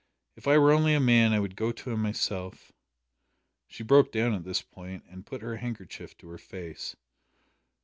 If 0.35 0.47
I 0.47 0.57
were 0.57 0.71
only 0.71 0.95
a 0.95 0.99
man 0.99 1.31
I 1.31 1.39
would 1.39 1.55
go 1.55 1.71
to 1.71 1.91
him 1.91 2.01
myself." 2.01 2.71
She 3.67 3.83
broke 3.83 4.11
down 4.11 4.33
at 4.33 4.43
this 4.43 4.63
point, 4.63 5.03
and 5.07 5.27
put 5.27 5.43
her 5.43 5.57
handkerchief 5.57 6.17
to 6.17 6.29
her 6.29 6.39
face. 6.39 6.95